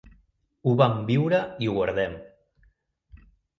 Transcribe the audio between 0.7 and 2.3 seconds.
vam viure i ho guardem.